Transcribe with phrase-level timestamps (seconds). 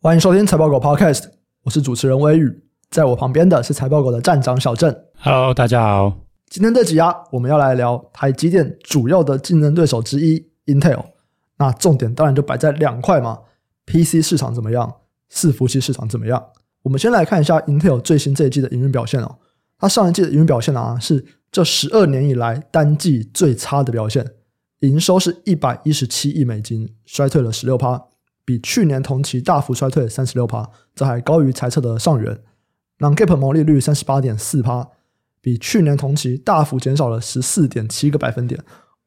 [0.00, 1.24] 欢迎收听财报狗 Podcast，
[1.64, 4.96] 我是主持人微雨，在我旁边的是财报狗的站长小郑。
[5.18, 6.20] Hello，大家好。
[6.48, 11.04] 今天这集啊，我们要来聊台积电主要的竞争对手之一 Intel。
[11.56, 13.40] 那重点当然就摆在两块嘛
[13.86, 14.88] ，PC 市场怎么样，
[15.32, 16.40] 伺服器市场怎么样？
[16.82, 19.38] 我们先来看一下 Intel 最新这一季的营运表现哦。
[19.80, 24.24] 它上一季的营运表现啊，是这十二年以来单季最差的表现。
[24.78, 28.00] 营收是一百一十七亿美金，衰退了十六趴，
[28.48, 32.40] 比去年同期大幅衰退三十六趴，这还高于猜测的上缘。
[32.96, 34.88] 那 Gap 毛利率三十八点四趴，
[35.42, 38.58] 比去年同期大幅减少了十四点七个百分点。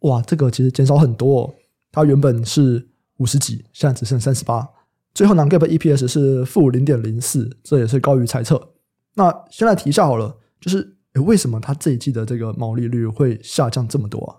[0.02, 1.56] 哇，这个其实减少很多哦。
[1.92, 2.88] 它原本是
[3.18, 4.70] 五十几，现在只剩三十八。
[5.16, 8.74] 最后那 Gap EPS 是负零点零四，这也是高于猜测。
[9.16, 14.38] 那先来提一下好了，就是诶为什么它这一季的这个毛利率会下降这么多啊？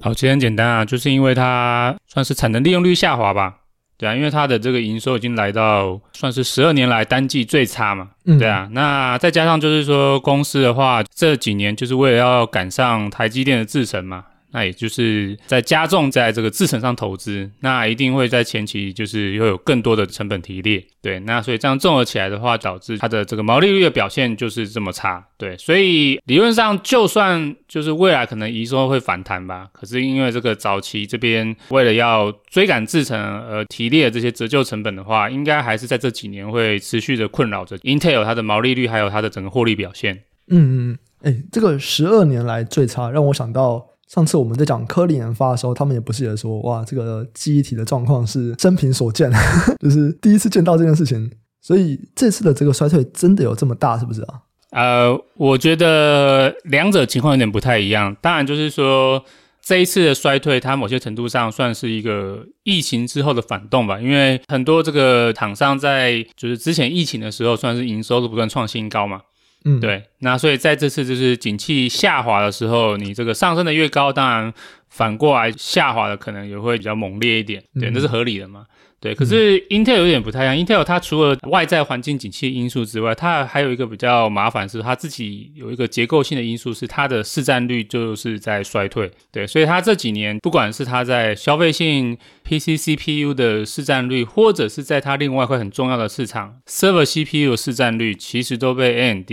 [0.00, 3.62] 好，其实很简单啊，就是因为它算是产能利用率下滑吧，
[3.98, 14.24] 对啊，因为它的这个营收已经来到算是十二年来单季最差嘛，对啊，那再加上就是说公司的话这几年就是为了要赶上台积电的制程嘛。
[14.50, 40.22] 那也就是在加重在这个制程上投资，那一定会在前期就是会有更多的成本提列，对，那所以这样综合起来的话，导致它的这个毛利率的表现就是这么差，对，所以理论上就算就是未来可能营收会反弹吧，可是因为这个早期这边为了要追赶制程而提列这些折旧成本的话，应该还是在这几年会持续的困扰着 Intel 它的毛利率还有它的整个获利表现。
[40.48, 43.86] 嗯嗯，哎，这个十二年来最差，让我想到。
[44.08, 49.30] 上次我们在讲科林研发的时候，他们也不是也说，哇，这个记忆体的状况是生平所见，
[49.80, 51.30] 就是第一次见到这件事情。
[51.60, 54.40] 所以这次的这个衰退真的有这么大，是不是啊？
[54.70, 58.16] 呃，我觉得两者情况有点不太一样。
[58.22, 59.22] 当然，就是说
[59.62, 69.20] 这一次的衰退，它某些程度上算是一个疫情之后的反动吧，因为很多这个厂商在就是之前疫情的时候，算是营收都不断创新高嘛。
[69.64, 74.52] 嗯，对，那所以在这次就是景气下滑的时候，你这个上升的越高，当然
[74.88, 78.66] 反过来下滑的可能也会比较猛烈一点，对，那是合理的嘛。
[79.00, 89.08] 对，可是 Intel 有点不太一样，Intel 它除了外在环境景气因素之外，它还有一个比较麻烦是它自己有一个结构性的因素，是它的市占率就是在衰退。
[89.30, 99.30] 对，所以它这几年不管是它在消费性 PC CPU 的市占率，或者是在它另外一块很重要的市场 Server CPU 的市占率，其实都被 AMD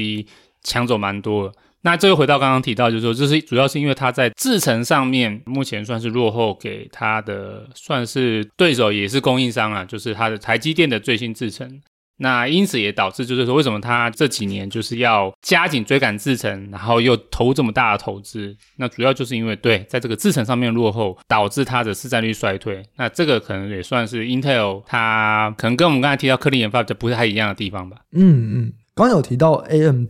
[0.63, 1.53] 抢走蛮多了。
[1.85, 11.79] 那这又回到刚刚提到，就是说，这是主要是因为它在制程上面目前算是落后给它的，算是对手也是供应商啊，就是它的台积电的最新制程。
[12.17, 18.57] 那因此也导致，就是说，为什么它这几年就是要加紧追赶制程，然后又投这么大的投资？
[18.77, 22.81] 那主要就是因为对，在这个制程上面落后，导致它的市占率衰退。
[22.95, 27.97] 那这个可能也算是 Intel 它可能跟我们刚才提到科林研发的不太一样的地方吧。
[28.13, 30.09] 嗯嗯，刚有提到 AMD。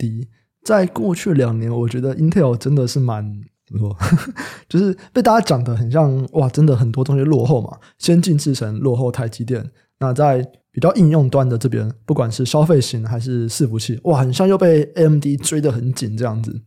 [0.66, 3.96] 在过去两年，我觉得 Intel 真的是蛮怎么说，
[4.68, 9.70] 就是被大家讲的很像哇，真的很多东西落后嘛，先进制程落后台积电。
[10.00, 16.60] 那在比较应用端的这边，不管是消费型还是伺服器，哇，很像又被 AMD 追得很紧这样子。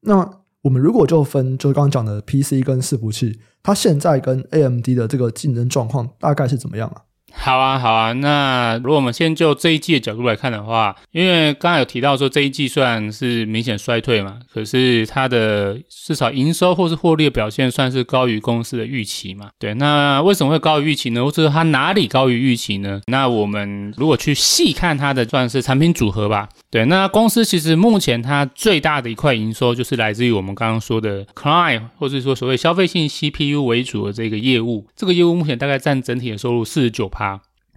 [0.00, 0.28] 那
[0.62, 7.05] 我们如果就分，就是刚刚讲的 PC 跟伺服器，它现在跟 AMD 的这个竞争状况大概是怎么样啊？
[7.38, 8.12] 好啊，好啊。
[8.12, 19.50] 那如果我们先就这一季的角度来看的话，因为刚才有提到说这一季虽然是明显衰退嘛，可是它的至少营收或是获利的表现算是高于公司的预期嘛。
[19.60, 21.24] 对，那为什么会高于预期呢？
[21.24, 23.00] 或者说它哪里高于预期呢？
[23.06, 26.48] 那我们如果去细看它的算是产品组合吧。
[26.70, 34.84] 对，那公司其实目前它最大的一块营收就是来自于我们刚刚说的 Client，或者说所谓消费性 CPU 为主的这个业务。
[34.96, 37.25] 这个业务目前大概占整体的收入四十九趴。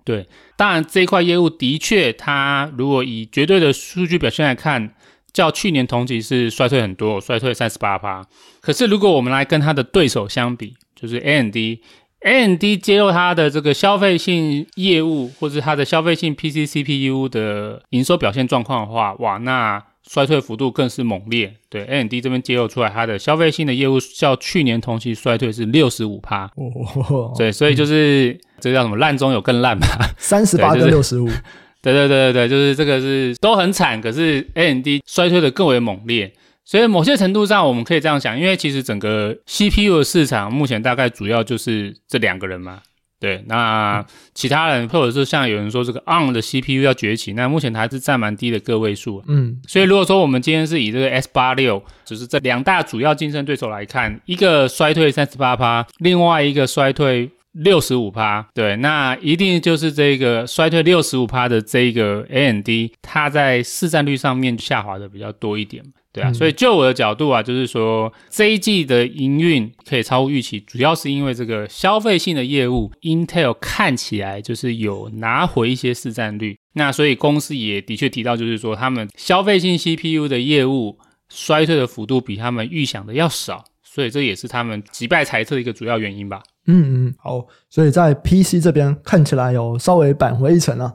[0.03, 0.27] 对，
[0.57, 4.93] 当然这一块业务的确，它如果以绝对的数据表现来看，
[5.31, 8.25] 较去年同期是衰退很多，衰退三十八趴。
[8.59, 11.81] 可是如果我们来跟它的对手相比，就是 A N D，
[12.21, 19.83] AMD，AMD 揭露它的这个消费性业务，或是它的消费性 PC CPU 的营收表现状况的话，哇，那。
[20.09, 29.87] 衰退幅度更是猛烈，对，AMD 这边揭露出来，它的消费性的业务较去年同期衰退是六十五趴，哦，对，所以就是、嗯、这叫什么烂中有更烂吧，
[30.17, 31.27] 三十八跟六十五，
[31.83, 36.33] 对对对对对，就是这个是都很惨，可是 AMD 衰退的更为猛烈，
[36.69, 42.79] 所以某些程度上我们可以这样想，因为其实整个 CPU 的市场目前大概主要就是这两个人嘛。
[43.19, 44.05] 对，那
[44.35, 49.23] 其他人或者是像有人说这个 ARM 的 CPU 要崛起，那目前还是占蛮低的个位数。
[49.27, 62.69] 嗯，所以如果说我们今天是以这个 S 八六，就是这两大主要竞争对手来看，一个衰退三十八趴，另外一个衰退六十五趴，对，那一定就是这个衰退六十五趴的这个 AMD，
[63.01, 80.97] 它在市占率上面下滑的比较多一点，对啊，嗯、所以就我的角度啊，就是说这一季的营运可以超乎预期，主要是因为这个消费性的业务，Intel 看起来就是有拿回一些市占率，那所以公司也的确提到，就是说他们消费性 CPU 的业务
[81.29, 86.41] 衰退的幅度比他们预想的要少，所以这也是他们击败财测的一个主要原因吧。
[86.65, 90.91] 嗯嗯，好，所以在 PC 这边看起来有稍微扳回一城啊。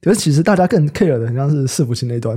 [0.00, 2.36] 可是其实大家更 care 的，好像是伺服器那一端，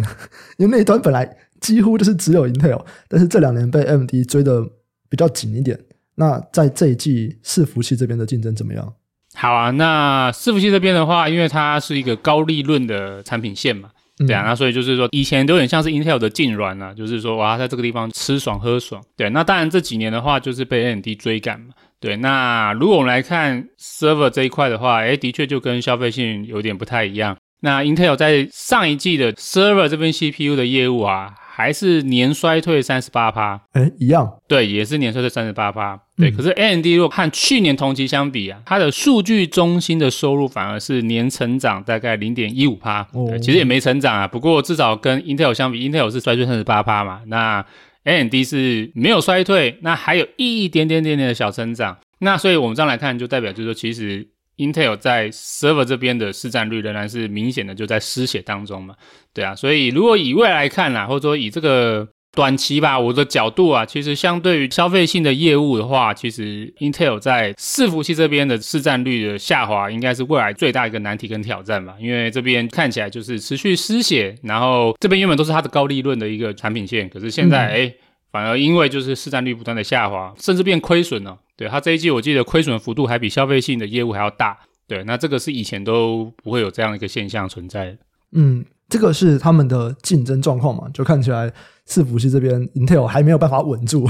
[0.58, 1.28] 因为那一端本来
[1.66, 4.64] 几乎就是只有 Intel，但是这两年被 AMD 追得
[5.10, 5.80] 比较紧一点。
[6.16, 8.94] 那在这一季伺服器这边的竞争怎么样？
[9.34, 13.90] 好啊，那伺服器这边的话，因为它是一个高利润的产品线嘛，
[14.26, 19.04] 对啊，嗯、那所以就是说以前都有点像是 Intel 的痙攣啊，就是说哇，在这个地方吃爽喝爽。
[19.18, 21.74] 对，那当然这几年的话，就是被 AMD 追赶嘛。
[22.00, 27.36] 对，那如果我们来看 server 这一块的话，诶，的确就跟消费性有点不太一样。
[27.62, 35.98] 那 Intel 在上一季的 server 这边 CPU 的业务啊，还是年衰退三十八趴，诶，一样，对，也是年衰退三十八趴。
[36.18, 44.28] 对，嗯、可是 AMD 如果和去年同期相比啊，它的数据中心的收入反而是年成长大概零点一五趴，对，其实也没成长啊。
[44.28, 47.66] 不过至少跟 Intel 相比，Intel 是衰退三十八趴嘛，那。
[48.06, 51.98] AMD 是没有衰退，那还有一点点点点的小成长。
[52.20, 58.96] 那所以我们这样来看，就代表就是说，其实 Intel 在 server 这边的市占率仍然是明显的就在失血当中嘛。
[59.34, 71.96] 对啊，所以如果以未来看啦，或者说以这个短期吧，我的角度啊，其实相对于消费性的业务的话，其实 Intel 在伺服器这边的市占率的下滑，应该是未来最大一个难题跟挑战吧。
[72.00, 77.86] 因为这边看起来就是持续失血，然后这边原本都是它的高利润的一个产品线，可是现在哎。
[77.86, 77.94] 嗯
[78.32, 81.38] 反而因为就是市占率不断的下滑，甚至变亏损了。
[81.58, 84.58] 对，它这一季我记得亏损幅度还比消费性的业务还要大。
[84.88, 87.98] 对，那这个是以前都不会有这样一个现象存在的。
[88.34, 90.88] 嗯，这个是他们的竞争状况嘛？
[90.94, 91.52] 就看起来
[91.88, 94.08] 伺服器这边 Intel 还没有办法稳住。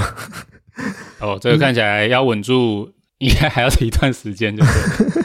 [1.20, 5.22] 哦，这个看起来要稳住，应该还要一段时间，就是。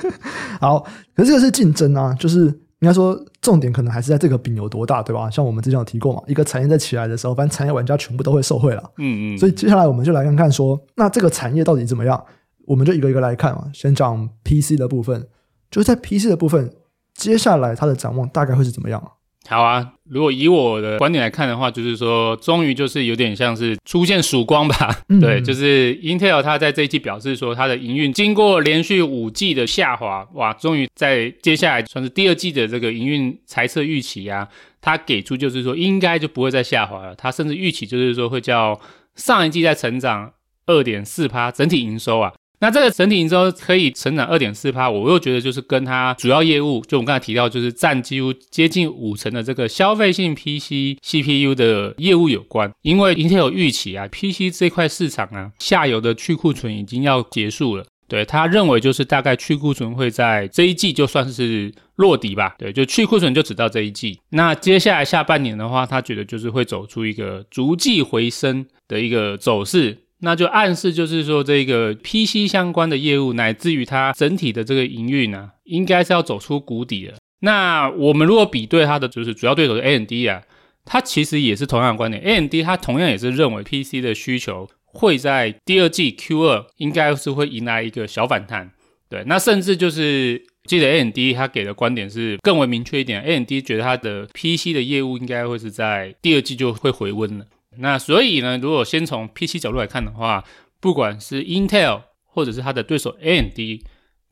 [0.59, 0.85] 好，
[1.15, 2.61] 可是这个是竞争啊，就是。
[2.81, 5.29] 应该说，重点可能还是在这个饼有多大，对吧？
[5.29, 8.81] 像我们之前有提过嘛，一个产业在起来的时候，反正产业玩家全部都会受惠了。
[8.97, 9.37] 嗯嗯。
[9.37, 12.23] 所以接下来我们就来看看说，那这个产业到底怎么样？
[12.65, 13.69] 我们就一个一个来看嘛。
[13.71, 15.27] 先讲 PC 的部分，
[15.69, 16.73] 就是在 PC 的部分，
[17.13, 19.11] 接下来它的展望大概会是怎么样？
[19.49, 24.95] 好啊，如果以我的观点来看的话，就是说，终于就是有点像是出现曙光吧。
[25.09, 34.47] 嗯、对，就是 Intel 它在这一季表示说，它的营运经过连续五季的下滑，哇，终于在接下来算是第二季的这个营运财测预期啊，
[34.79, 37.15] 它给出就是说应该就不会再下滑了。
[37.15, 38.79] 它甚至预期就是说会叫
[39.15, 40.31] 上一季在成长
[40.67, 42.31] 二点四趴整体营收啊。
[42.61, 52.71] 那这个整体营收可以成长二点四趴，我又觉得就是跟它主要业务，就我们刚才提到，就是占几乎接近五成的这个消费性 PC CPU 的业务有关。
[52.83, 57.83] 因为 Intel 有预期啊，PC 这块市场啊，下游的去库存已经要结束了。
[58.07, 62.53] 对，他认为就是大概去库存会在这一季就算是落底吧。
[62.59, 64.19] 对，就去库存就只到这一季。
[64.29, 69.97] 那接下来下半年的话，他觉得就是会走出一个逐季回升的一个走势。
[70.21, 77.15] 那就暗示就是说，这个 PC 相关的业务，乃至于它整体的这个营运呢，应该是要走出谷底了。
[77.39, 80.43] 那我们如果比对它的就是主要对手是 AMD 啊，
[80.85, 88.71] 它其实也是同样的观点，AMD 它同样也是认为 PC 的需求会在第二季 Q2 应该是会迎来一个小反弹。
[89.09, 97.45] 对，那甚至就是记得 AMD 它给的观点是更为明确一点，AMD 觉得它的 PC 的业务应该会是在第二季就会回温了。
[97.77, 100.43] 那所以呢，如果先从 PC 角度来看的话，
[100.79, 103.57] 不管是 Intel 或者是它的对手 AMD，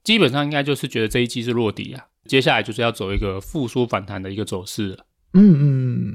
[0.03, 5.05] 基本上应该就是觉得这一季是落底啊，接下来就是要走一个复苏反弹的一个走势了。
[5.33, 5.55] 嗯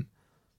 [0.00, 0.04] 嗯，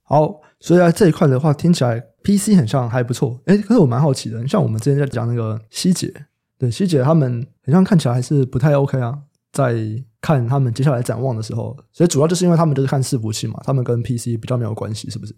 [0.03, 3.39] 好，所以在这一块的话，听起来 PC 很像还不错。
[3.45, 6.11] 诶，可是我蛮好奇的，像我们之前在讲那个希姐，
[6.57, 9.19] 对希姐他们很像看起来还是不太 OK 啊，
[9.51, 9.75] 在
[10.21, 15.35] 看他们接下来展望的时候，所以主要就是因为他们就是看伺服器嘛，他们跟 PC 比较没有关系，是不是？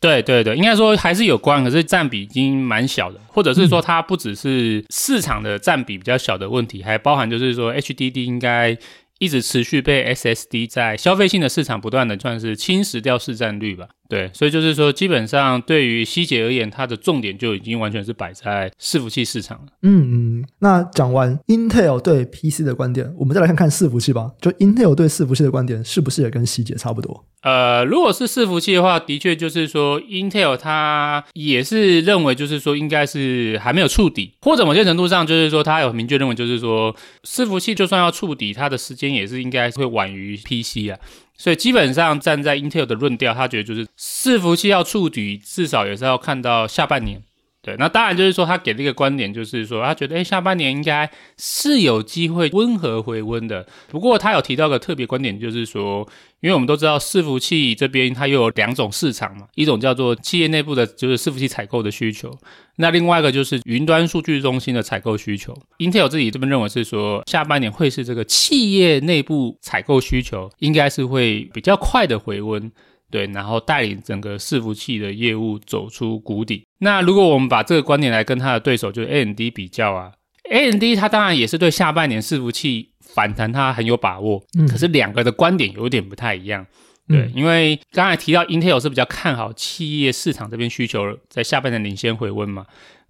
[0.00, 8.74] 对对对，应该说还是有关，可是占比已经蛮小的，或者是说它不只是市场的占比比较小的问题，还包含就是说 HDD 应该
[9.20, 13.86] 一直持续被 SSD 在消费性的市场不断的算是侵蚀掉市占率吧。
[14.08, 19.66] 对，所以就是说，基本上对于希捷而言，它的重点就已经完全是摆在伺服器市场了。
[19.82, 24.32] 嗯嗯，那讲完 Intel 对 PC 的观点，我们再来看看伺服器吧。
[24.40, 27.24] 就 Intel 对伺服器的观点，是不是也跟希捷差不多？
[27.42, 40.98] 呃，如果是伺服器的话，的确就是说，Intel 它也是认为，就是说，应该是还没有触底，或者某些程度上，就是说，它有明确认为，就是说，伺服器就算要触底，它的时间也是应该会晚于 PC 啊。
[41.36, 47.22] 所以基本上站在 Intel 的论调，他觉得就是伺服器要触底，至少也是要看到下半年。
[47.62, 53.66] 对，那当然就是说他给的一个观点，就是说他觉得，诶，下半年应该是有机会温和回温的。
[53.88, 56.08] 不过他有提到个特别观点，就是说，
[56.40, 62.30] 因为我们都知道伺服器这边它又有两种市场嘛，一种叫做企业内部的，就是伺服器采购的需求，
[62.76, 65.54] 那另外一个就是云端数据中心的采购需求。
[65.78, 72.70] Intel 自己这边认为是说，下半年会是这个企业内部采购需求，应该是会比较快的回温。
[73.10, 76.64] 对，然后带领整个伺服器的业务走出谷底。
[76.78, 80.12] 那如果我们把这个观点来跟他的对手就是 AMD 比较啊
[80.48, 86.66] ，AMD 它当然也是对下半年伺服器反弹它很有把握，嗯，可是两个的观点有点不太一样。
[87.08, 92.64] 对，嗯，因为刚才提到 Intel 是比较看好企业市场这边需求在下半年领先回温嘛，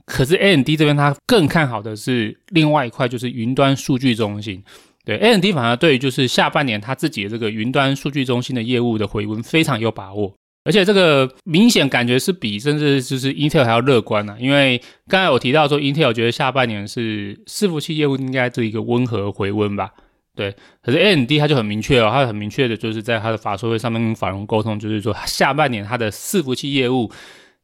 [0.06, 4.62] 可是 AMD 这边它更看好的是另外一块，就是云端数据中心。
[5.04, 14.36] 对，AMD 反而对于就是下半年他自己的这个云端数据中心的业务的回温非常有把握，而且这个明显感觉是比甚至就是 Intel 还要乐观呢、啊。
[14.38, 19.90] 因为刚才我提到说，Intel 觉得下半年是伺服器业务应该是一个温和回温吧。
[20.36, 27.10] 对，可是 AMD 它就很明确哦，它很明确的就是在它的法说会上面跟法人沟通，就是说下半年它的伺服器业务。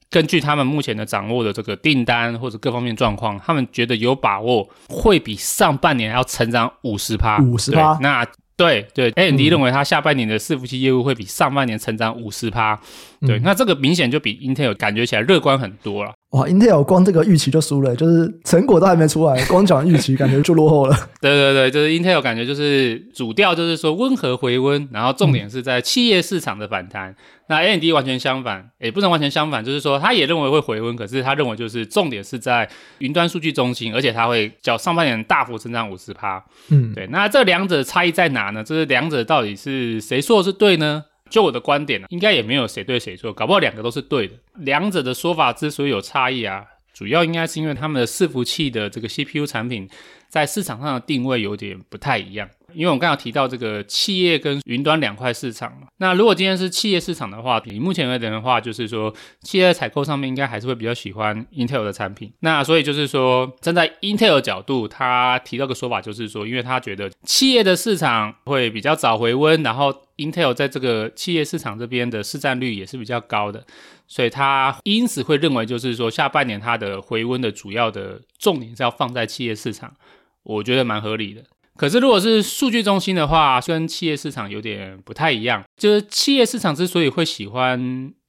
[0.09, 7.39] 根据他们目前的掌握的这个订单或者各方面状况，他们觉得有把握会比上半年要成长五十趴。
[7.39, 8.25] 五十趴，那
[8.57, 12.81] 对对，A N D 认为他下半年的伺服器业务会比上半年成长五十趴。
[13.21, 16.13] 对，那这个明显就比 Intel 感觉起来乐观很多了。
[16.31, 20.95] 哇，Intel 光这个预期就输了，就是成果都还没出来， 光讲预期感觉就落后了。
[21.23, 27.11] 对对对，就是 Intel 感觉就是主调就是说温和回温，然后重点是在企业市场的反弹。
[27.11, 27.17] 嗯、
[27.49, 32.69] 那 AMD 完全相反，也不能完全相反，就是说他也认为会回温，可是他认为就是重点是在
[32.99, 36.45] 云端数据中心，而且他会较上半年大幅增长五十趴。
[36.69, 38.63] 嗯，对，那这两者差异在哪呢？
[38.63, 41.05] 就是两者到底是谁说的是对呢？
[41.29, 44.35] 就我的观点呢，应该也没有谁对谁错，搞不好两个都是对的。
[44.57, 49.89] 两者的说法之所以有差异啊，主要应该是因为他们的伺服器的这个 CPU 产品
[50.29, 52.49] 在市场上的定位有点不太一样。
[52.77, 62.31] 因为我刚刚提到这个企业跟云端两块市场嘛，那如果今天是企业市场的话，以目前而言的话，就是说企业在采购上面应该还是会比较喜欢 Intel 的产品。
[62.41, 73.65] 那所以就是说，站在 Intel 的角度，他提到个说法，就是说，因为他觉得企业的市场会比较早回温，然后 Intel 在这个企业市场这边的市占率也是比较高的，
[74.07, 79.95] 所以他因此会认为，就是说下半年它的回温的主要的重点是要放在企业市场，
[80.43, 81.43] 我觉得蛮合理的。
[81.77, 85.63] 可是，如果是数据中心的话，虽然企业市场有点不太一样。
[85.77, 87.79] 就是企业市场之所以会喜欢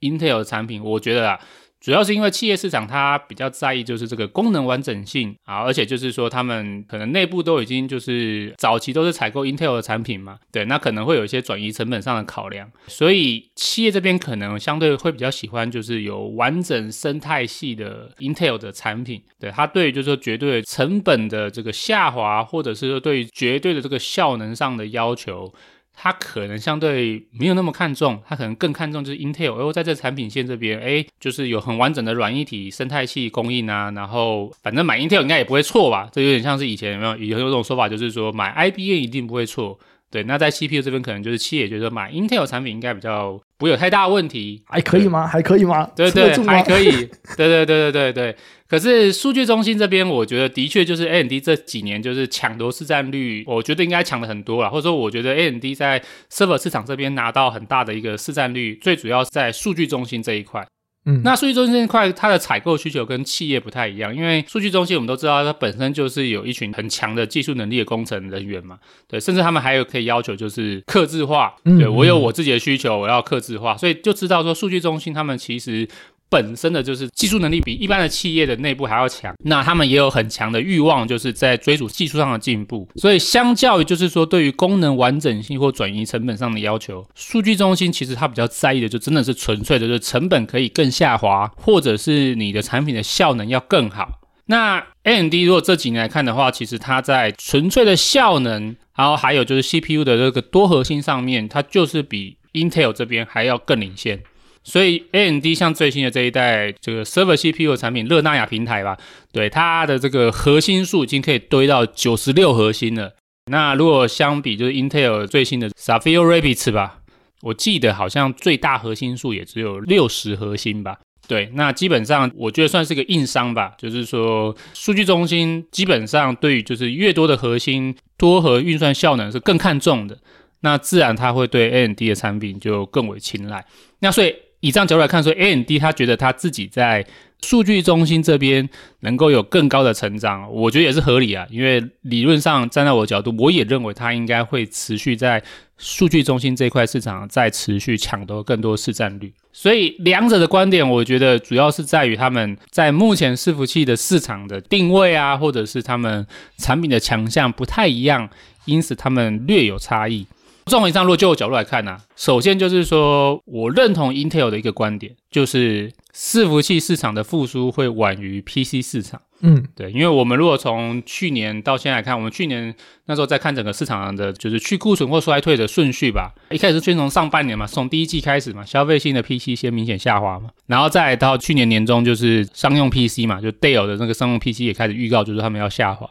[0.01, 1.39] Intel 的产品，我觉得啊。
[1.79, 25.53] 主要是因为企业市场它比较在意就是这个功能完整性啊，而且就是说他们可能内部都已经就是早期都是采购 Intel 的产品嘛，对，那可能会有一些转移成本上的考量，所以企业这边可能相对会比较喜欢就是有完整生态系的 Intel 的产品，对，它对就是说绝对成本的这个下滑，或者是说对于绝对的这个效能上的要求。
[25.99, 36.07] 他可能相对没有那么看重，他可能更看重就是 Intel，而在这产品线这边，哎，就是有很完整的软一体生态系供应啊，然后反正买 Intel 应该也不会错吧？
[36.13, 37.17] 这有点像是以前有没有？
[37.17, 39.79] 有有种说法，就是说买 IBM 一定不会错。
[40.09, 45.27] 对，那在 CPU 这边可能就是企业觉得买 Intel 产品应该比较不会有太大问题，还可以吗？
[45.27, 45.89] 还可以吗？
[45.95, 46.89] 对对，还可以。
[47.35, 48.35] 对对对对对对。
[48.69, 60.65] 可是数据中心这边，我觉得的确就是 AMD 这几年就是抢夺市占率，我觉得应该抢的很多了，或者说我觉得 AMD 在 server 市场这边拿到很大的一个市占率，最主要是在数据中心这一块。
[61.07, 75.87] 嗯，那数据中心这一块，它的采购需求跟企业不太一样，因为数据中心我们都知道，它本身就是有一群很强的技术能力的工程人员嘛，对，甚至他们还有可以要求就是刻字化，对，我有我自己的需求，我要刻字化，所以就知道说数据中心他们其实。
[76.29, 82.87] 本身的就是技术能力比一般的企业的内部还要强，那他们也有很强的欲望，就是在追逐技术上的进步。
[82.95, 94.21] 所以相较于就是说对于功能完整性或转移成本上的要求，数据中心其实它比较在意的就真的是纯粹的就是成本可以更下滑，或者是你的产品的效能要更好。
[94.49, 104.21] 那 AMD 如果这几年来看的话，其实它在纯粹的效能，然后还有就是 CPU 的这个多核心上面，它就是比 Intel 这边还要更领先。
[104.67, 108.97] 所以 AMD 像最新的这一代这个 Server CPU 的产品热那亚平台吧，
[109.31, 113.13] 对它的这个核心数已经可以堆到九十六核心了。
[113.49, 116.99] 那如果相比就是 Intel 最新的 Sapphire Rapids 吧，
[117.43, 120.97] 我记得好像最大核心数也只有六十核心吧。
[121.29, 130.17] 对，那基本上我觉得算是个硬伤吧，就是说数据中心基本上对于就是越多的核心多核运算效能是更看重的，
[130.59, 133.65] 那自然它会对 AMD 的产品就更为青睐。
[133.99, 134.35] 那所以。
[134.59, 137.05] 以这样角度来看，说 AMD 他觉得他自己在
[137.43, 138.67] 数据中心这边
[139.01, 141.45] 能够有更高的成长，我觉得也是合理啊。
[141.51, 145.43] 因为理论上站在我角度，我也认为他应该会持续在
[145.77, 149.31] 数据中心这块市场再持续抢夺更多市占率。
[149.53, 156.25] 所以两者的观点，我觉得主要是在于他们在目前伺服器的市场的定位啊，或者是他们
[156.57, 158.27] 产品的强项不太一样，
[158.65, 160.25] 因此他们略有差异。
[160.67, 169.21] 综合以上，如果就我角度来看呢、啊，首先就是说我认同 Intel 的一个观点，就是伺服器市场的复苏会晚于 PC 市场。
[169.41, 172.73] 嗯，对，因为我们如果从去年到现在来看，我们去年
[173.05, 176.33] 那时候在看整个市场的，就是去库存或衰退的顺序吧。
[176.49, 186.09] 一开始是先从上半年嘛，从第一季开始嘛，消费性的 PC 先明显下滑嘛，然后再到去年年中就是商用 PC 嘛，就 Dell 的那个商用 PC 也开始预告，就是他们要下滑。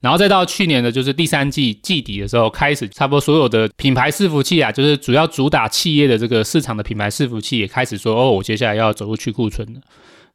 [0.00, 9.80] 然后再到去年的，就是第三季季底的时候，开始差不多所有的品牌伺服器啊，就是主要主打企业的这个市场的品牌伺服器也开始说，哦，我接下来要走入去库存了。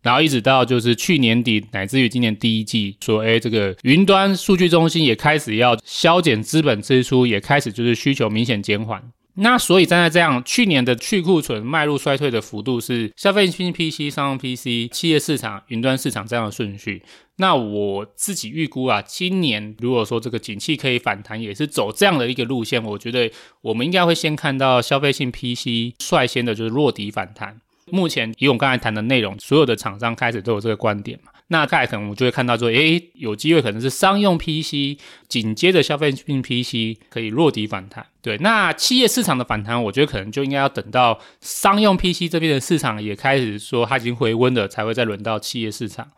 [0.02, 9.02] 然后一直到就是去年底，乃至于今年第一季，说，哎，这个云端数据中心也开始要削减资本支出，也开始就是需求明显减缓。
[9.36, 17.02] 那所以站在这样，去年的去库存迈入衰退的幅度是消费性 PC、商用 PC、企业市场、云端市场这样的顺序。
[17.38, 27.60] 那我自己预估啊，今年如果说这个景气可以反弹，也是走这样的一个路线，我觉得我们应该会先看到消费性 PC 率先的就是落底反弹。
[27.88, 31.32] 目前以我们刚才谈的内容，所有的厂商开始都有这个观点嘛。
[31.54, 38.04] 那大概可能我们就会看到说，诶，有机会可能是商用 PC 紧接着消费性 PC 可以落底反弹。
[38.24, 46.10] 对，那企业市场的反弹，我觉得可能就应该要等到商用 PC 这边的市场也开始说它已经回温了，才会再轮到企业市场。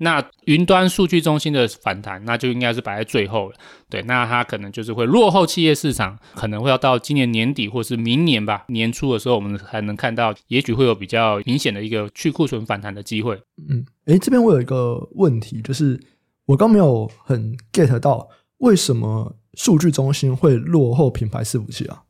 [0.00, 3.56] 那云端数据中心的反弹，那就应该是摆在最后了。
[3.90, 13.34] 对，那它可能就是会落后企业市场，可能会要到今年年底或是明年吧，年初的时候，我们才能看到，也许会有比较明显的一个去库存反弹的机会。
[13.68, 16.00] 嗯，诶，这边我有一个问题，就是
[16.46, 22.02] 我刚没有很 get 到，为什么数据中心会落后品牌伺服器啊？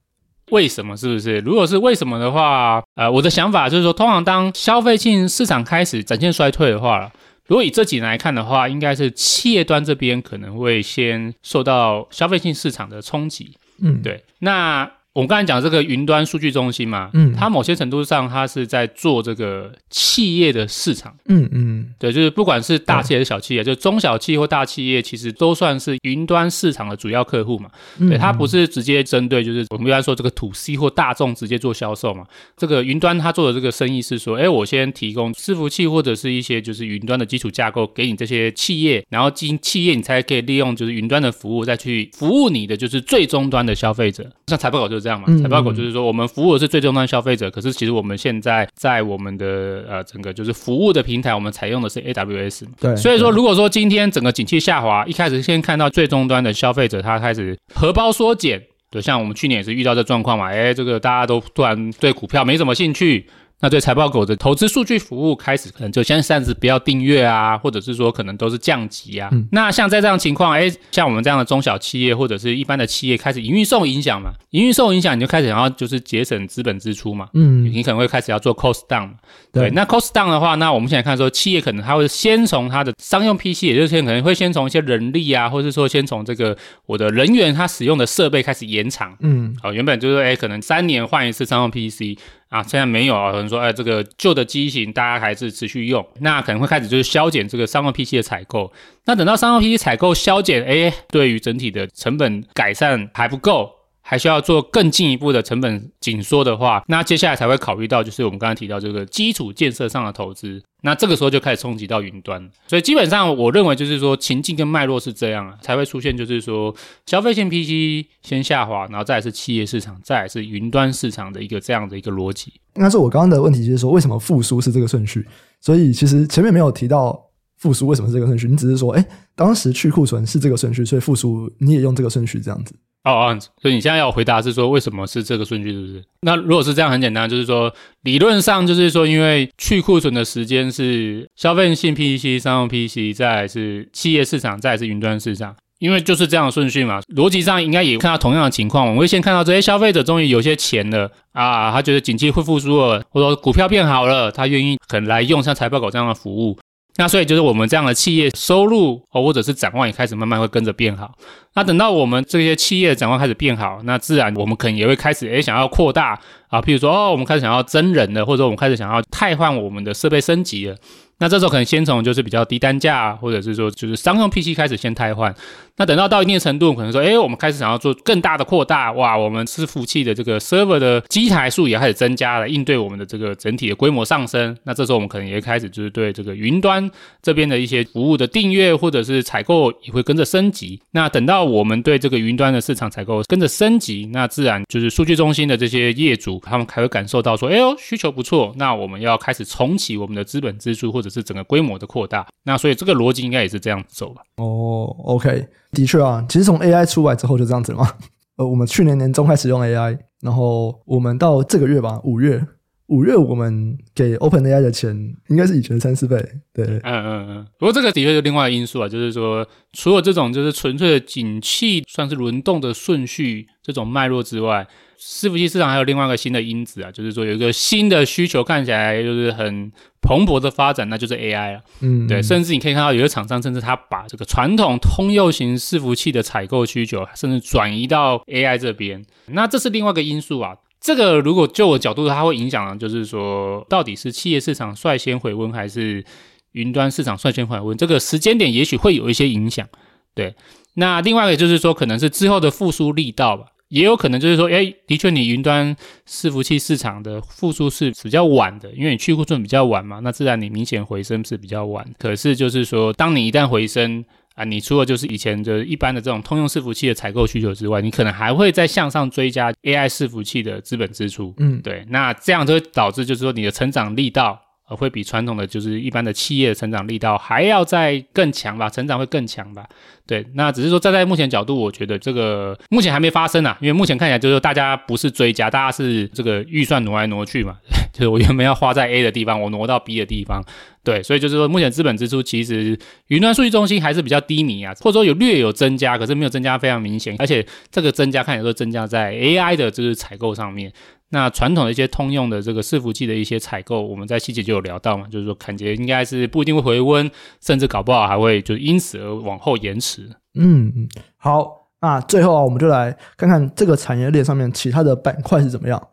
[0.51, 0.95] 为什么？
[0.95, 1.39] 是不是？
[1.39, 7.11] 如果是为什么的话，呃，我的想法就是说，通常当消费性市场开始展现衰退的话。
[7.49, 13.57] 如果以这几年来看的话，应该是企业端这边可能会先受到消费性市场的冲击。
[13.81, 14.23] 嗯，对。
[14.41, 27.69] 那我们刚才讲这个云端数据中心嘛，嗯，它某些程度上它是在做这个企业的市场，嗯嗯，对，就是不管是大企业还是小企业，嗯、就中小企业或大企业，其实都算是云端市场的主要客户嘛。
[27.99, 32.25] 对，它不是直接针对，就是我们一般说这个 to C 或大众直接做销售嘛。
[32.57, 44.31] 这个云端它做的这个生意是说，哎，我先提供伺服器或者是一些就是云端的基础架构给你这些企业，然后经企业你才可以利用就是云端的服务再去服务你的就是最终端的消费者。
[44.47, 52.67] 像财报狗就是这样嘛，财报狗就是说我们服务的是最终端消费者，可是其实我们现在在我们的呃整个就是服务的平台，我们采用的是 AWS。
[52.79, 63.27] 对，所以说如果说今天整个景气下滑，一开始先看到最终端的消费者他开始荷包缩减，对，像我们去年也是遇到这状况嘛，哎，这个大家都突然对股票没什么兴趣。
[63.61, 69.29] 那对财报狗的投资数据服务开始可能就先暂时不要订阅啊，或者是说可能都是降级啊。
[69.33, 79.11] 嗯、那像在这样情况，哎，像我们这样的中小企业或者是一般的企业开始营运受影响嘛，营运受影响你就开始想要就是节省资本支出嘛，嗯，你可能会开始要做 cost down。
[79.53, 89.17] 对，对，那 cost down 的话，那我们现在看说企业可能它会先从它的商用 PC，也就是可能会先从一些人力啊，或者是说先从这个我的人员他使用的设备开始延长。
[89.21, 92.17] 嗯，好，原本就是哎，可能三年换一次商用 PC。
[92.49, 98.73] 啊，现在没有啊，可能说，哎，这个旧的机型大家还是持续用，那可能会开始就是削减这个商用 PC 的采购。
[99.05, 103.71] 那等到商用 PC 采购削减，哎，对于整体的成本改善还不够。
[104.11, 110.63] 还需要做更进一步的成本紧缩的话，那接下来才会考虑到，就是我们刚才提到这个基础建设上的投资。
[110.81, 112.49] 那这个时候就开始冲击到云端。
[112.67, 122.55] 所以基本上我认为就是说情境跟脉络是这样啊，才会出现就是说消费性 PC 先下滑，然后再是企业市场，再是云端市场的一个这样的一个逻辑。
[122.77, 125.29] 那是我刚刚的问题就是说，为什么复苏是这个顺序？
[125.61, 127.28] 所以其实前面没有提到
[127.59, 132.75] 复苏为什么是这个顺序，你只是说，哎，当时去库存是这个顺序，所以复苏你也用这个顺序这样子。
[133.05, 136.05] 哦哦，所以你现在要回答是说为什么是这个顺序，是不是？
[136.21, 147.01] 那如果是这样，很简单，就是说理论上就是说，因为去库存的时间是消费性 PC、商用 PC，再来是企业市场，再是云端市场，因为就是这样的顺序嘛。
[147.15, 156.59] 逻辑上应该也看到同样的情况，我们会先看到这些消费者终于有些钱了啊，他觉得景气会复苏了，或者说股票变好了，他愿意可能来用像财报狗这样的服务。
[156.99, 161.15] 那所以就是我们这样的企业收入哦，或者是展望也开始慢慢会跟着变好。
[161.55, 170.77] 那等到我们这些企业的展望开始变好，那自然我们可能也会开始诶想要扩大啊，譬如说哦，我们开始想要真人了，或者我们开始想要汰换我们的设备升级了。
[171.21, 175.35] 那这时候可能先从就是比较低单价，或者是说就是商用 PC 开始先汰换。
[175.77, 184.57] 那等到到一定程度，可能说，哎，我们开始想要做更大的扩大，哇，我们伺服器的这个 server 的机台数也开始增加了，应对我们的这个整体的规模上升。
[184.63, 186.89] 那这时候我们可能也开始就是对这个云端
[187.21, 190.81] 这边的一些服务的订阅或者是采购也会跟着升级。
[190.93, 201.09] 那等到我们对这个云端的市场采购跟着升级，那自然就是数据中心的这些业主他们才会感受到说，哎呦，需求不错，那我们要开始重启我们的资本支出或者。
[201.09, 204.21] 是整个规模的扩大，那所以这个逻辑应该也是这样走吧？
[204.37, 207.91] 哦，OK，的确啊，其实从 AI 出来之后就这样子嘛。
[208.37, 212.47] 呃，我们去年年中开始用 AI，然后我们到这个月吧，五月，
[212.89, 214.95] 五月我们给 OpenAI 的钱
[215.29, 216.17] 应该是以前的三四倍。
[216.53, 217.47] 对，嗯嗯嗯。
[217.59, 224.67] 不过这个的确有另外的因素啊，就是说除了这种就是纯粹的景气算是轮动的顺序这种脉络之外。
[225.01, 229.71] 伺服器市场还有另外一个新的因子啊，就是说有一个新的需求，看起来就是很
[230.03, 231.61] 蓬勃的发展，那就是 AI 了。
[231.83, 239.05] 嗯，对，甚至你可以看到有些厂商，甚至他把这个传统通用型伺服器的采购需求，甚至转移到 AI 这边。
[239.27, 240.57] 那这是另外一个因素啊。
[240.81, 246.05] 这个如果就我角度，它会影响，就是说到底是企业市场率先回温，还是
[246.53, 247.77] 云端市场率先回温？
[247.77, 249.67] 这个时间点也许会有一些影响。
[250.15, 250.35] 对，
[250.75, 253.45] 那另外一个就是说，可能是之后的复苏力道吧。
[253.69, 255.77] 也有可能就是说，哎，的确，你云端
[256.09, 261.87] 伺服器市场的复苏是比较晚的，因为你去库存比较晚嘛，那自然你明显回升是比较晚。
[261.99, 264.03] 可是就是说，当你一旦回升
[264.39, 271.35] 啊，你除了就是以前的一般的这种通用伺服器的采购需求之外，你可能还会再向上追加 AI 伺服器的资本支出。
[271.39, 274.41] 嗯，对，那这样就会导致就是说你的成长力道。
[274.71, 279.67] 呃会比传统的就是一般的企业的成长力道还要再更强吧，成长会更强吧。
[280.07, 287.57] 对，那只是说站在目前角度，我觉得这个目前还没发生啊，因为目前看起来就是大家不是追加，大家是这个预算挪来挪去嘛，
[287.93, 290.45] 就是我原本要花在 A 的地方，我挪到 B 的地方。
[290.85, 300.73] 对，所以就是说目前资本支出其实云端数据中心还是比较低迷啊，或者说有略有增加，可是没有增加非常明显，而且这个增加看起来都增加在 AI 的就是采购上面。
[301.11, 310.09] 那传统的一些通用的这个伺服器的一些采购，我们在细节就有聊到嘛，就是说感觉应该是不一定会回温，甚至搞不好还会就是因此而往后延迟。
[310.39, 315.89] 嗯嗯，好，那最后啊，我们就来看看这个产业链上面其他的板块是怎么样。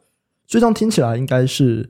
[0.47, 1.89] 所以这样听起来应该是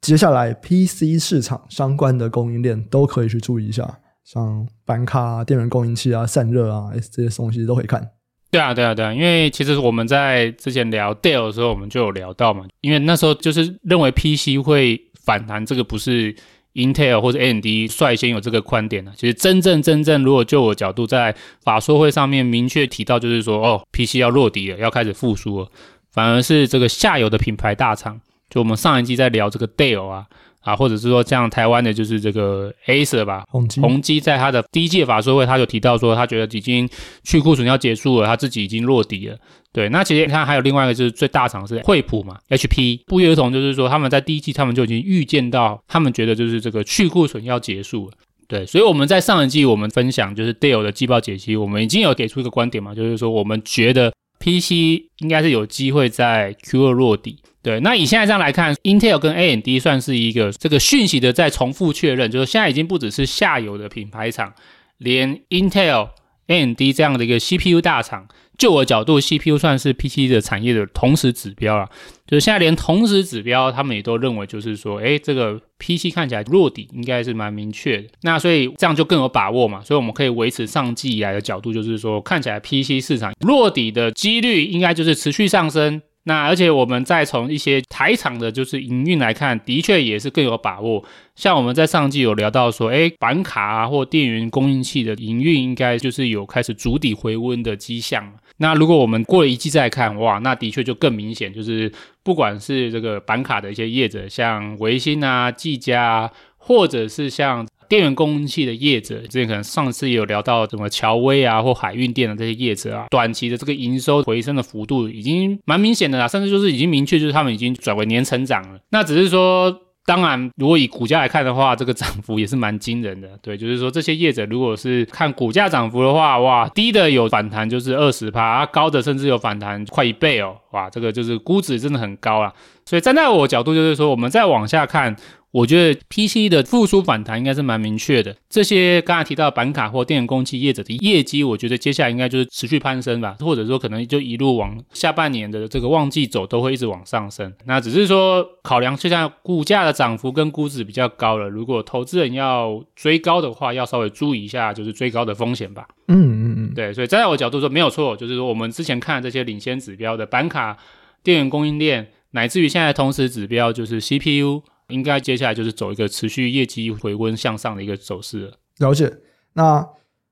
[0.00, 8.10] 接下来 PC 市场相关的供应链都可以去注意一下，像板卡啊、电源供应器啊、散热啊，这些东西都可以看。
[8.50, 16.34] 对啊，对啊，对啊，因为其实我们在之前聊 Dell 的时候，我们就有聊到嘛，因为那时候就是认为 PC 会反弹，这个不是
[16.74, 19.12] Intel 或者 AMD 率先有这个观点的。
[19.16, 25.70] 其实真正真正，如果就我角度在法说会上面明确提到，就是说哦，PC 要落底了，要开始复苏了，
[26.12, 30.26] 反而是这个下游的品牌大厂，就我们上一季在聊这个 Dell 啊。
[30.60, 36.86] 啊，或者是说像台湾的，就是这个 Acer 吧，宏基，宏基在他的第一届法说会，他就提到说，他觉得已经
[37.24, 39.38] 去库存要结束了，他自己已经落底了。
[39.72, 48.12] 对，那其实你看还有另外一个就是最大厂是惠普嘛，HP，不约而同就是说他们在第一季他们就已经预见到，他们觉得就是这个去库存要结束了。
[48.46, 57.38] 对，所以我们在上一季我们分享就是 Dell 的季报解析，我们已经有给出一个观点嘛，就是说我们觉得 PC 应该是有机会在 Q2 落地。
[57.62, 64.54] 对，那以现在这样来看，Intel 跟 AMD 算是一个这个讯息的再重复确认，就是现在已经不只是下游的品牌厂，
[64.96, 66.08] 连 Intel、
[66.46, 68.26] AMD 这样的一个 CPU 大厂，
[68.60, 71.88] 就我角度，CPU 算是 PC 的产业的同时指标啊，
[72.26, 86.02] 就是现在连同时指标，他们也都认为就是说，哎，这个 PC 看起来落底应该是蛮明确的，那所以这样就更有把握嘛，所以我们可以维持上季以来的角度，就是说看起来 PC 市场落底的几率应该就是持续上升。
[86.24, 91.02] 那而且我们再从一些台厂的，就是营运来看，的确也是更有把握。
[91.34, 98.32] 像我们在上季有聊到说，诶，板卡啊或电源供应器的营运，应该就是有开始筑底回温的迹象。
[98.58, 101.90] 那如果我们过了一季再看，哇，那的确就更明显，就是
[102.22, 118.78] 不管是这个板卡的一些业者，像维新啊、技嘉啊，或者是像电源供应器的业者，之前可能上次也有聊到什么乔威啊或海运电的这些业者啊，短期的这个营收回升的幅度已经蛮明显的啦，甚至就是已经明确就是他们已经转为年成长了。
[118.90, 119.82] 那只是说。
[120.06, 123.28] 当然，如果以股价来看的话，这个涨幅也是蛮惊人的。
[123.40, 132.52] 对，就是说这些业者如果是看股价涨幅的话，哇，低的有反弹就是二十趴，高的甚至有反弹快一倍哦，哇，这个就是估值真的很高啊。
[132.86, 135.14] 所以站在我角度，就是说我们再往下看。
[135.52, 138.36] 我觉得 PC 的复苏反弹应该是蛮明确的。
[138.48, 147.52] 这些刚才提到的板卡或电源供应器业者的业绩，我觉得接下来应该就是持续攀升吧，或者说可能就一路往下半年的这个旺季走，都会一直往上升。
[147.64, 155.88] 那只是说考量现在股价的涨幅跟估值比较高了，如果投资人要追高的话，要稍微注意一下，就是追高的风险吧。
[156.06, 160.76] 嗯嗯嗯，对，所以站在我角度说没有错，就是说我们之前看的这些领先指标的板卡、
[161.24, 164.62] 电源供应链，乃至于现在同时指标就是 CPU。
[164.90, 168.52] 应该接下来就是走一个持续业绩回温向上的一个走势了。
[168.78, 169.10] 了解。
[169.54, 169.86] 那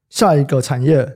[0.09, 1.07] 下一个产业，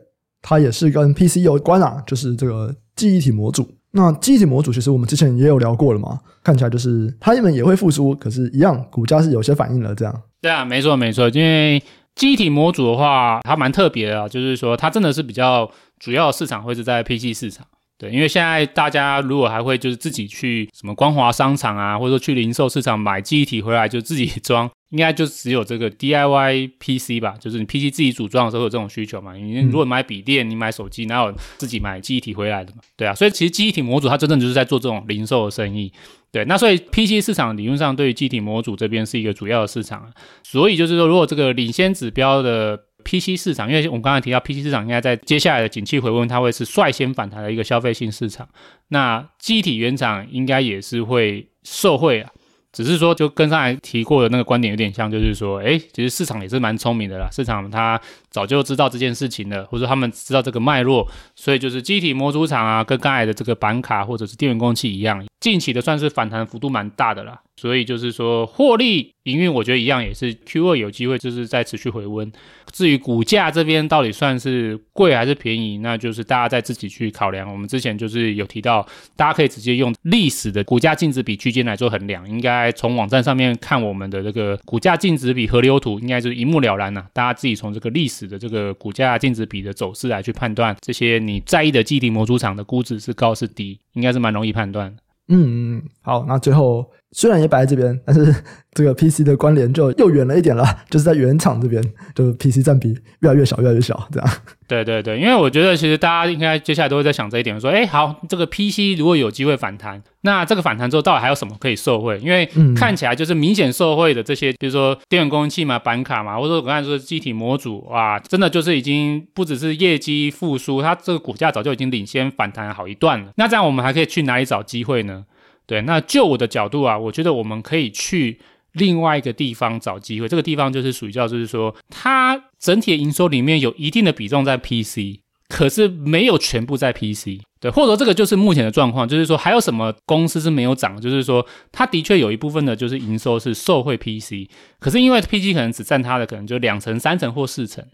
[0.40, 3.68] 它也是跟 PC 有关啊，就是这个记忆体模组。
[3.92, 9.94] 那记忆体模组其实我们之前也有聊过了嘛，看起来就是它们也会复苏，可是，一样股价是有些反应了。
[9.94, 10.22] 这样。
[10.40, 11.28] 对啊，没错没错。
[11.28, 11.82] 因为
[12.14, 17.66] 记忆体模组的话，它蛮特别的啊，就是说它真的是比较主要的市场会是在 PC 市场。
[18.02, 29.34] 对，因为现在大家如果还会就是自己去什么光华商场啊，或者说去零售市场买记忆体回来就自己装，应该就只有这个 DIY PC 吧，就是你 PC 自己组装的时候有这种需求嘛。
[29.34, 32.82] 你如果买笔电，你买手机，哪有自己买记忆体回来的嘛？
[32.96, 35.92] 对啊，所以其实记忆体模组它真正就是在做这种零售的生意。
[36.30, 40.10] 对，那所以 PC 市场理论上对于记忆体模组这边是一个主要的市场啊。
[40.42, 42.78] 所以就是说，如果这个领先指标的。
[43.04, 48.48] PC 市场，因为我们刚才提到 PC 市场应该在接下来的景气回温，它会是率先反弹的一个消费性市场。
[48.90, 52.30] 那记忆体原厂应该也是会受惠啊，
[52.72, 61.06] 只是说就跟刚才提过的那个观点有点像，就是说，哎，其实市场也是蛮聪明的啦，市场它早就知道这件事情了，或者他们知道这个脉络，
[61.36, 67.38] 所以就是机体模组厂啊，跟刚才的这个板卡或者是电源供器一样，近期的算是反弹幅度蛮大的啦。
[67.56, 72.32] 所以就是说，获利营运，我觉得一样也是 Q 二有机会，就是在持续回温。
[72.72, 77.48] 至于股价这边到底算是贵还是便宜，那就是大家再自己去考量。
[77.52, 82.28] 我们之前就是有提到，大家可以直接用历史的股价净值比区间来做衡量。
[82.28, 94.96] 应该从网站上面看我们的这个股价净值比河流图，应该是一目了然呐、大家自己从这个历史的这个股价净值比的走势来去判断，这些你在意的记忆体模组厂的估值是高是低，应该是蛮容易判断。
[95.28, 96.90] 嗯嗯，好，那最后。
[97.12, 98.34] 虽然也摆在这边，但是
[98.72, 101.82] 这个 PC 的关联就又远了一点了，就是在原厂这边，
[102.14, 104.30] 就是 PC 占比越来越小，越来越小，这样。
[104.66, 112.18] 对对对，因为我觉得其实大家应该接下来都会在想这一点，说，哎，好，这个 PC 如果有机会反弹，那这个反弹之后到底还有什么可以受惠？
[112.22, 123.32] 因为看起来就是明显受惠的这些，比如说电源供应器嘛、板卡嘛，或者我刚才说的记忆体模组，哇，真的就是已经不只是业绩复苏，它这个股价早就已经领先反弹好一段了。
[123.36, 125.26] 那这样我们还可以去哪里找机会呢？
[125.66, 128.38] 对，那就我的角度啊，我觉得我们可以去
[128.72, 130.28] 另外一个地方找机会。
[130.28, 137.40] 这个地方就是属于叫，就是说它整体的营收里面有一定的比重在 PC，可是没有全部在 PC。
[137.60, 147.84] 对，或者说这个就是目前的状况，就是说还有什么公司是没有涨，就是说它的确有一部分的就是营收是受惠 PC，可是因为 PC 可能只占它的可能就两成、三成或四成，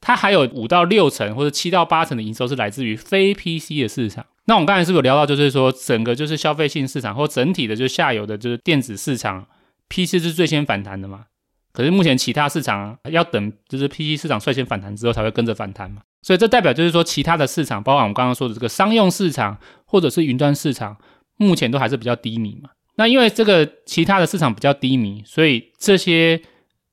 [0.00, 4.24] 它还有五到六成或者七到八成的营收是来自于非 PC 的市场。
[4.46, 9.46] 那我们刚才是不是有聊到，就是说整个就是消费性市场或整体的，就是下游的，就是电子市场
[9.88, 11.26] ，PC 是最先反弹的嘛？
[11.72, 16.02] 可是目前其他市场要等，就是 PC 市场率先反弹之后才会跟着反弹嘛？
[16.22, 20.96] 所以这代表就是说，其他的市场，包括我们刚刚说的这个商用市场或者是云端市场，
[21.36, 22.70] 目前都还是比较低迷嘛？
[22.96, 26.40] 那因为这个其他的市场比较低迷，所以这些。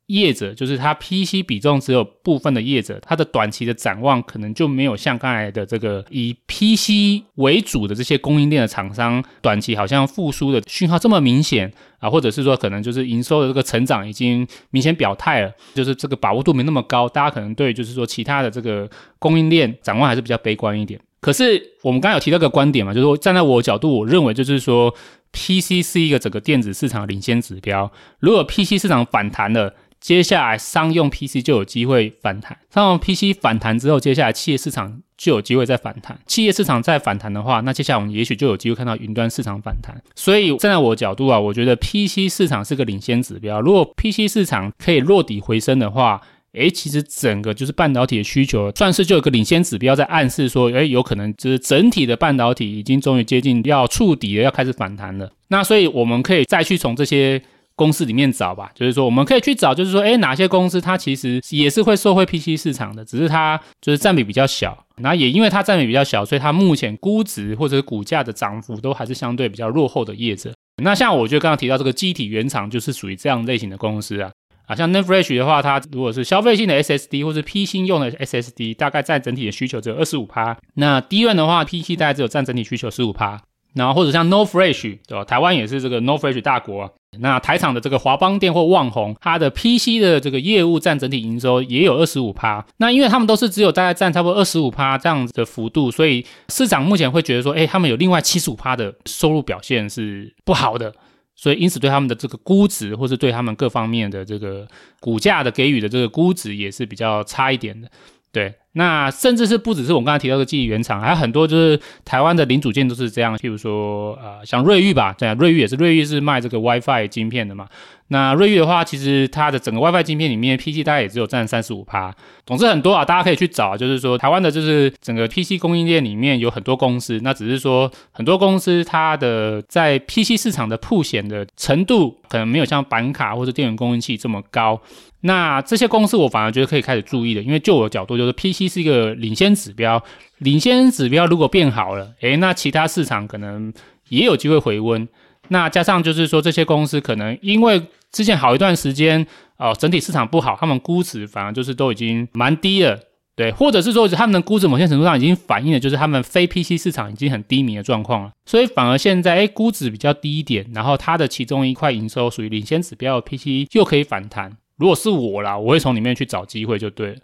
[0.08, 18.90] 业者就是它 PC 比重只有部分的业者，它的短期的展望可能就没有像刚才的这个以 PC 为主的这些供应链的厂商，短期好像复苏的讯号这么明显啊，或者是说可能就是营收的这个成长已经明显表态了，就是这个把握度没那么高，大家可能对就是说其他的这个
[19.20, 20.98] 供应链展望还是比较悲观一点。
[21.20, 24.94] 可是我们刚刚有提到一个观点嘛，就是说站在我的角度，我认为就是说
[25.34, 29.74] PC 是一个整个电子市场领先指标，如果 PC 市场反弹了。
[30.00, 36.18] 接下来商用 PC 就有机会反弹，商用 PC 反弹之后，接下来企业市场就有机会再反弹。
[36.28, 40.00] 企业市场再反弹的话，那接下来我们也许就有机会看到云端市场反弹。
[40.16, 43.60] 所以站在我角度啊，我觉得 PC 市场是个领先指标。
[43.60, 46.22] 如果 PC 市场可以落底回升的话，
[46.54, 55.30] 诶，其实整个就是半导体的需求，算是就有个领先指标在暗示说，诶，有可能就是整体的半导体已经终于接近要触底了，要开始反弹了。
[55.50, 57.42] 那所以我们可以再去从这些。
[57.78, 70.52] 公司里面找吧，就是说我们可以去找，就是说，诶，哪些公司它其实也是会受惠 PC 市场的，只是它就是占比比较小，那也因为它占比比较小，所以它目前估值或者是股价的涨幅都还是相对比较落后的业者。
[70.84, 74.32] 那像我觉得刚刚提到这个机体原厂，就是属于这样类型的公司啊。
[74.66, 80.58] 啊，像 NAND Flash 的话，它如果是消费性的 SSD 或是 PC 用的 SSD，大概占整体的需求只有二十五趴。
[80.74, 83.42] 那 d r 的话，PC 大概只有占整体需求十五趴。
[83.76, 85.24] 然后或者像 NOR Flash，对吧？
[85.24, 86.90] 台湾也是这个 NOR Flash 大国啊。
[87.20, 92.66] 那台厂的这个华邦电或旺宏，它的 PC 的这个业务占整体营收也有二十五趴。
[92.78, 100.94] 那因为他们都是只有大概占差不多二十五趴这样子的幅度，所以市场目前会觉得说，哎，他们有另外七十五趴的收入表现是不好的。
[101.40, 104.68] 所以，因此对他们的这个估值，或是对他们各方面的这个
[105.00, 107.88] 股价的给予的这个估值，也是比较差一点的。
[108.32, 113.36] 对，那甚至是不只是我们刚才提到的记忆原厂，还有很多就是台湾的零组件都是这样。
[113.36, 117.68] 譬如说，呃，像瑞昱吧，对啊，瑞昱也是，瑞昱是卖这个 WiFi 晶片的嘛。
[118.10, 122.14] 那瑞昱的话，其实它的整个 WiFi 晶片里面，PC 大概也只有占三十五趴。
[122.46, 134.80] 总之很多啊，大家可以去找，就是说台湾的，就是整个 PC 供应链里面有很多公司，那只是说很多公司它的在 PC 市场的曝险的程度，可能没有像板卡或者电源供应器这么高。
[135.22, 140.04] 那这些公司我反而觉得可以开始注意的，因为就我的角度，就是 PC 是一个领先指标，
[140.40, 143.72] 领先指标如果变好了，诶，那其他市场可能
[144.10, 145.08] 也有机会回温。
[145.50, 149.26] 那加上就是说，这些公司可能因为之前好一段时间
[149.58, 153.00] 哦，整体市场不好，他们估值反而就是都已经蛮低了，
[153.36, 164.58] 对，或者是说他们的估值某些程度上已经反映了就是他们非 PC 市场已经很低迷的状况了，所以反而现在诶估值比较低一点，然后它的其中一块营收属于领先指标的 PC 又可以反弹。
[164.78, 167.16] 如果是我啦，我会从里面去找机会就对了，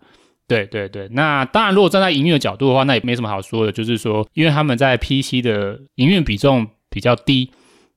[0.47, 1.07] 对对对。
[1.11, 7.51] 那当然，如果站在营运的角度的话，那也没什么好说的，就是说因为他们在 PC 的营运比重比较低。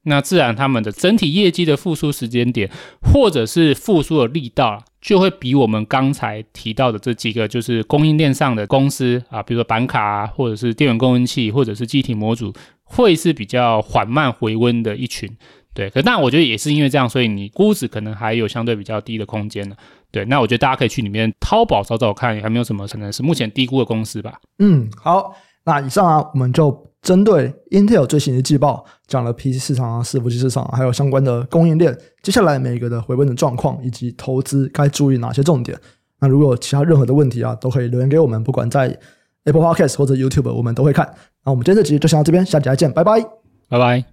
[0.08, 2.70] 那自然，他们的整体业绩的复苏时间点，
[3.02, 12.52] 或者是复苏的力道，就会比我们刚才提到的这几个，就是供应链上的公司啊，比如说板卡啊，或者是电源供应器，或者是机体模组，
[12.84, 15.28] 会是比较缓慢回温的一群。
[15.74, 19.74] 对，可但我觉得也是因为这样，所以你估值可能还有相对比较低的空间呢。
[20.10, 24.40] 对，那我觉得大家可以去里面淘宝找找看，还没有什么可能是目前低估的公司吧。
[24.58, 26.86] 嗯，好，那以上啊，我们就。
[27.02, 35.78] 针对 Intel 最新的季报，讲了 PC 市场啊、伺服器市场，还有相关的供应链，接下来每一个的回温的状况，以及投资该注意哪些重点。
[36.18, 38.98] 那如果有其他任何的问题啊，都可以留言给我们，不管在
[39.44, 41.08] Apple Podcast 或者 YouTube，我们都会看。
[41.44, 43.20] 那我们今天这集就先到这边，下集再见，拜拜，
[43.68, 44.06] 拜拜。